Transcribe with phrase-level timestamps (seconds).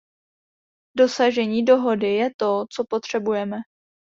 [0.97, 3.57] Dosažení dohody je to, co potřebujeme.